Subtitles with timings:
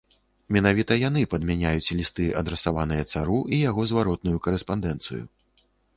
[0.55, 5.21] Менавіта яны падмяняюць лісты, адрасаваныя цару, і яго зваротную карэспандэнцыю.